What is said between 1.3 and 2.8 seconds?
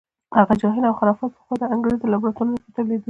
پخوا د انګریز په لابراتوارونو کې